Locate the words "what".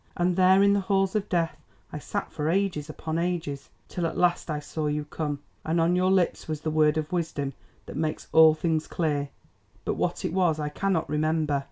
9.97-10.25